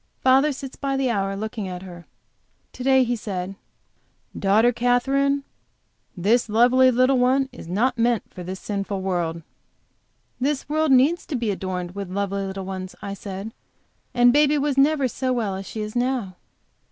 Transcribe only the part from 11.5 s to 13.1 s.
adorned with lovely little ones,"